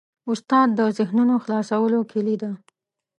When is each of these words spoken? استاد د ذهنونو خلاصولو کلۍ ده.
استاد 0.31 0.69
د 0.79 0.81
ذهنونو 0.97 1.33
خلاصولو 1.43 1.99
کلۍ 2.11 2.35
ده. 2.41 2.51